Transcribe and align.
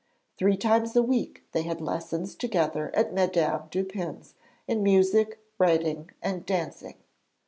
Three 0.35 0.57
times 0.57 0.95
a 0.95 1.03
week 1.03 1.43
they 1.51 1.61
had 1.61 1.79
lessons 1.79 2.33
together 2.33 2.89
at 2.95 3.13
Madame 3.13 3.67
Dupin's 3.69 4.33
in 4.67 4.81
music, 4.81 5.39
writing, 5.59 6.09
and 6.23 6.43
dancing. 6.43 6.95